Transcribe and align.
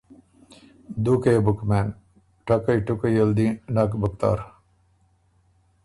دُوکه 1.03 1.29
يې 1.35 1.39
بُک 1.45 1.59
مېن، 1.69 1.87
ټَکئ 2.45 2.79
ټُکئ 2.85 3.15
ال 3.23 3.29
دی 3.37 3.47
نک 3.73 3.91
بُک 4.01 4.13
تر۔ 4.21 4.39